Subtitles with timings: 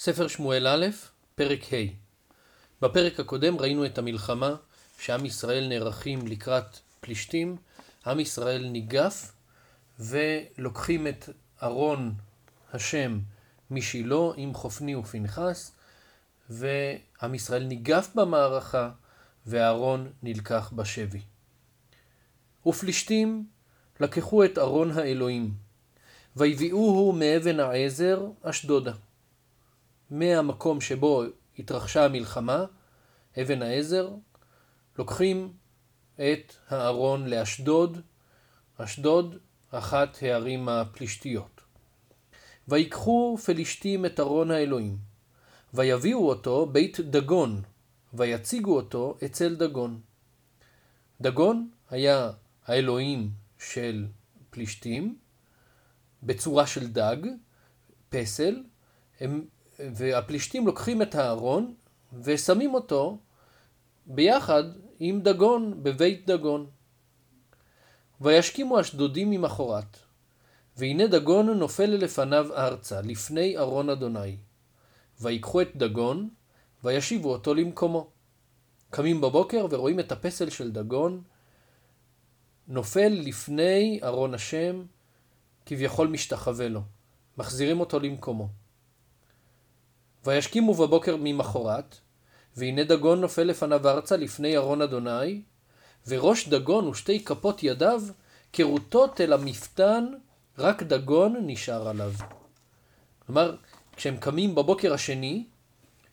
[0.00, 0.86] ספר שמואל א',
[1.34, 1.76] פרק ה'
[2.82, 4.54] בפרק הקודם ראינו את המלחמה
[4.98, 7.56] שעם ישראל נערכים לקראת פלישתים.
[8.06, 9.32] עם ישראל ניגף
[9.98, 11.28] ולוקחים את
[11.62, 12.14] ארון
[12.72, 13.18] השם
[13.70, 15.72] משילה עם חופני ופנחס,
[16.50, 18.90] ועם ישראל ניגף במערכה
[19.46, 21.20] ואהרון נלקח בשבי.
[22.66, 23.46] ופלישתים
[24.00, 25.54] לקחו את ארון האלוהים,
[26.36, 28.92] ויביאוהו מאבן העזר אשדודה.
[30.10, 31.22] מהמקום שבו
[31.58, 32.64] התרחשה המלחמה,
[33.42, 34.10] אבן העזר,
[34.98, 35.52] לוקחים
[36.14, 38.00] את הארון לאשדוד,
[38.76, 39.36] אשדוד,
[39.70, 41.60] אחת הערים הפלישתיות.
[42.68, 44.96] ויקחו פלישתים את ארון האלוהים,
[45.74, 47.62] ויביאו אותו בית דגון,
[48.14, 50.00] ויציגו אותו אצל דגון.
[51.20, 52.30] דגון היה
[52.66, 54.06] האלוהים של
[54.50, 55.18] פלישתים,
[56.22, 57.16] בצורה של דג,
[58.08, 58.62] פסל,
[59.20, 59.44] הם,
[59.78, 61.74] והפלישתים לוקחים את הארון
[62.22, 63.18] ושמים אותו
[64.06, 64.64] ביחד
[65.00, 66.66] עם דגון בבית דגון.
[68.20, 69.96] וישכימו אשדודים ממחרת,
[70.76, 74.36] והנה דגון נופל לפניו ארצה, לפני ארון אדוני.
[75.20, 76.28] ויקחו את דגון,
[76.84, 78.10] וישיבו אותו למקומו.
[78.90, 81.22] קמים בבוקר ורואים את הפסל של דגון
[82.68, 84.82] נופל לפני ארון השם,
[85.66, 86.82] כביכול משתחווה לו.
[87.38, 88.48] מחזירים אותו למקומו.
[90.24, 91.96] וישכימו בבוקר ממחרת,
[92.56, 95.42] והנה דגון נופל לפניו ארצה לפני ארון אדוני,
[96.06, 98.02] וראש דגון ושתי כפות ידיו
[98.52, 100.04] כרוטות אל המפתן,
[100.58, 102.12] רק דגון נשאר עליו.
[103.26, 103.56] כלומר,
[103.96, 105.44] כשהם קמים בבוקר השני,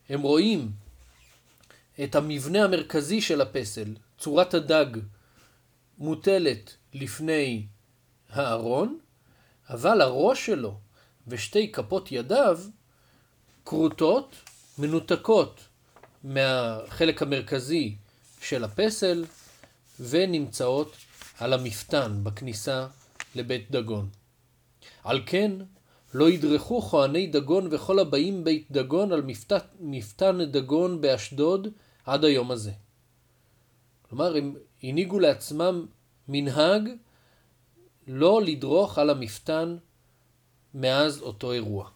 [0.10, 0.72] הם רואים
[2.04, 4.86] את המבנה המרכזי של הפסל, צורת הדג,
[5.98, 7.66] מוטלת לפני
[8.30, 9.00] הארון,
[9.70, 10.78] אבל הראש שלו
[11.28, 12.60] ושתי כפות ידיו
[13.66, 14.36] כרותות,
[14.78, 15.60] מנותקות
[16.24, 17.96] מהחלק המרכזי
[18.42, 19.26] של הפסל
[20.00, 20.98] ונמצאות
[21.40, 22.88] על המפתן בכניסה
[23.36, 24.10] לבית דגון.
[25.04, 25.52] על כן
[26.14, 31.68] לא ידרכו כהני דגון וכל הבאים בית דגון על מפתן, מפתן דגון באשדוד
[32.06, 32.72] עד היום הזה.
[34.02, 35.86] כלומר, הם הנהיגו לעצמם
[36.28, 36.90] מנהג
[38.08, 39.78] לא לדרוך על המפתן
[40.74, 41.95] מאז אותו אירוע.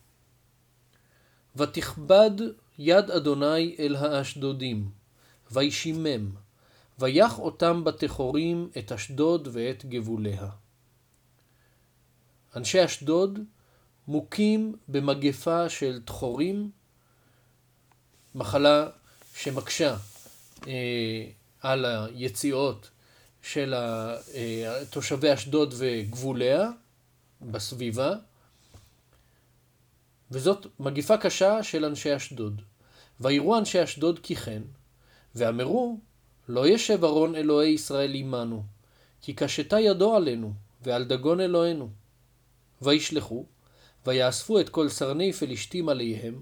[1.56, 2.32] ותכבד
[2.78, 4.90] יד אדוני אל האשדודים,
[5.52, 6.30] וישימם,
[7.00, 10.50] ויח אותם בתחורים את אשדוד ואת גבוליה.
[12.56, 13.40] אנשי אשדוד
[14.08, 16.72] מוכים במגפה של תחורים,
[18.36, 18.88] מחלה
[19.36, 19.96] שמקשה
[20.68, 21.26] אה,
[21.62, 22.90] על היציאות
[23.42, 26.70] של אה, תושבי אשדוד וגבוליה
[27.42, 28.14] בסביבה,
[30.31, 32.62] וזאת מגיפה קשה של אנשי אשדוד.
[33.19, 34.62] ויראו אנשי אשדוד כי כן,
[35.35, 36.00] ואמרו,
[36.50, 38.63] לא ישב ארון אלוהי ישראל עמנו,
[39.22, 41.90] כי קשתה ידו עלינו, ועל דגון אלוהינו.
[42.81, 43.45] וישלחו,
[44.06, 46.41] ויאספו את כל סרני פלישתים עליהם,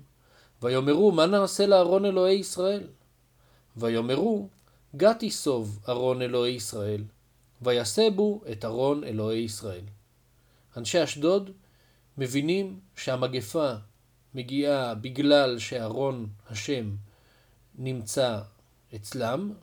[0.61, 2.87] ויאמרו מה נעשה לארון אלוהי ישראל?
[3.77, 4.49] ויאמרו
[4.95, 7.03] גת יסוב ארון אלוהי ישראל,
[7.61, 9.83] ויסבו את ארון אלוהי ישראל.
[10.77, 11.51] אנשי אשדוד
[12.17, 13.73] מבינים שהמגפה
[14.33, 16.95] מגיעה בגלל שארון השם
[17.75, 18.39] נמצא
[18.95, 19.53] אצלם,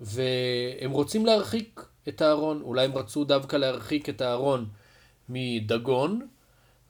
[0.00, 2.62] והם רוצים להרחיק את הארון.
[2.62, 4.68] אולי הם רצו דווקא להרחיק את הארון
[5.28, 6.28] מדגון,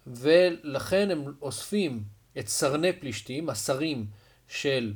[0.07, 2.03] ולכן הם אוספים
[2.39, 4.07] את סרני פלישתים, השרים
[4.49, 4.95] של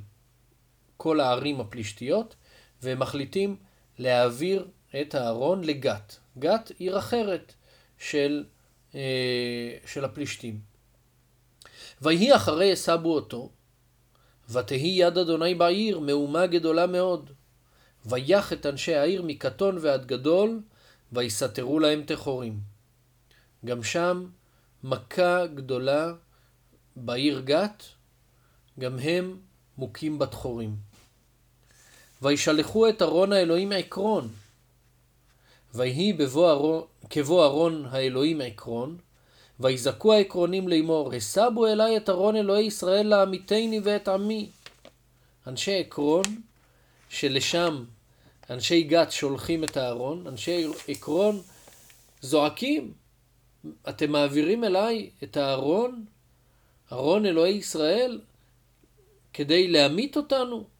[0.96, 2.34] כל הערים הפלישתיות,
[2.82, 3.56] והם מחליטים
[3.98, 4.68] להעביר
[5.00, 6.16] את הארון לגת.
[6.38, 7.54] גת עיר אחרת
[7.98, 8.44] של,
[9.86, 10.60] של הפלישתים.
[12.02, 13.50] ויהי אחרי יסבו אותו,
[14.50, 17.30] ותהי יד אדוני בעיר מהומה גדולה מאוד.
[18.06, 20.60] ויח את אנשי העיר מקטון ועד גדול,
[21.12, 22.60] ויסתרו להם תחורים.
[23.64, 24.26] גם שם
[24.84, 26.12] מכה גדולה
[26.96, 27.82] בעיר גת,
[28.80, 29.36] גם הם
[29.78, 30.76] מוכים בתחורים.
[32.22, 34.28] וישלחו את ארון האלוהים עקרון.
[35.78, 36.16] ויהי
[37.10, 38.96] כבוא ארון האלוהים עקרון,
[39.60, 44.50] ויזעקו העקרונים לאמור, הסבו אלי את ארון אלוהי ישראל לעמיתני ואת עמי.
[45.46, 46.24] אנשי עקרון,
[47.08, 47.84] שלשם
[48.50, 51.40] אנשי גת שולחים את הארון, אנשי עקרון
[52.20, 52.92] זועקים,
[53.88, 56.04] אתם מעבירים אליי את הארון,
[56.92, 58.20] ארון אלוהי ישראל,
[59.32, 60.77] כדי להמית אותנו?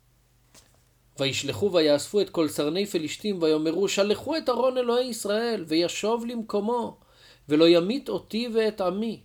[1.18, 6.96] וישלחו ויאספו את כל סרני פלישתים ויאמרו שלחו את ארון אלוהי ישראל וישוב למקומו
[7.48, 9.20] ולא ימית אותי ואת עמי.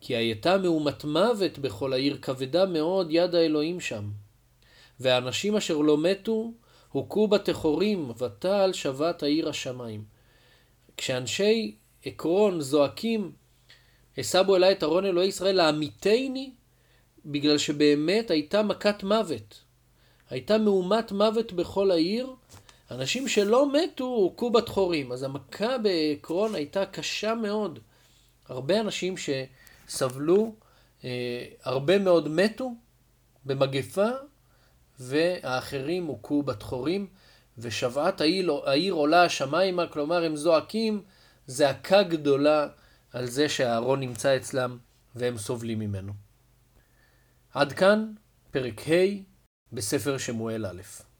[0.00, 4.10] כי הייתה מהומת מוות בכל העיר, כבדה מאוד יד האלוהים שם.
[5.00, 6.52] והאנשים אשר לא מתו,
[6.88, 10.04] הוכו בתחורים, ותעל שבת העיר השמיים.
[10.96, 13.32] כשאנשי עקרון זועקים,
[14.18, 16.52] הסבו אליי את ארון אלוהי ישראל לעמיתני,
[17.26, 19.71] בגלל שבאמת הייתה מכת מוות.
[20.32, 22.34] הייתה מהומת מוות בכל העיר,
[22.90, 25.12] אנשים שלא מתו הוכו בתחורים.
[25.12, 27.78] אז המכה בעקרון הייתה קשה מאוד.
[28.48, 30.54] הרבה אנשים שסבלו,
[31.04, 32.74] אה, הרבה מאוד מתו
[33.44, 34.08] במגפה,
[34.98, 37.06] והאחרים הוכו בתחורים,
[37.58, 41.02] ושבעת העיר, העיר עולה השמיימה, כלומר הם זועקים
[41.46, 42.68] זעקה גדולה
[43.12, 44.78] על זה שהארון נמצא אצלם
[45.14, 46.12] והם סובלים ממנו.
[47.54, 48.12] עד כאן
[48.50, 49.31] פרק ה'
[49.72, 51.11] בספר שמואל א'.